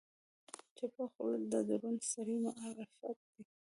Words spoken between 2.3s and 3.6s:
معرفت دی.